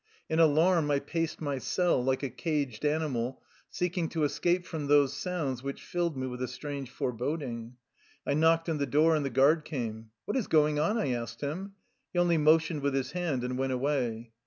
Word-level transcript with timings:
In 0.29 0.39
alarm 0.39 0.89
I 0.89 0.97
paced 0.97 1.41
my 1.41 1.59
cell, 1.59 2.03
like 2.03 2.23
a 2.23 2.29
caged 2.31 2.85
animal, 2.85 3.39
seeking 3.69 4.09
to 4.09 4.23
escape 4.23 4.65
from 4.65 4.87
tbose 4.87 5.09
sounds 5.09 5.61
which 5.61 5.83
filled 5.83 6.17
me 6.17 6.25
with 6.25 6.41
a 6.41 6.47
strange 6.47 6.89
foreboding. 6.89 7.75
I 8.25 8.33
knocked 8.33 8.67
on 8.67 8.79
the 8.79 8.87
door, 8.87 9.15
and 9.15 9.23
the 9.23 9.29
guard 9.29 9.63
came. 9.63 10.09
"What 10.25 10.35
is 10.37 10.47
going 10.47 10.79
on?" 10.79 10.97
I 10.97 11.11
asked 11.11 11.41
him. 11.41 11.73
He 12.13 12.17
only 12.17 12.39
motioned 12.39 12.81
with 12.81 12.95
his 12.95 13.11
hand, 13.11 13.43
and 13.43 13.59
went 13.59 13.73
away. 13.73 14.31